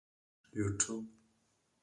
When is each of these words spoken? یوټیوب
یوټیوب 0.57 0.97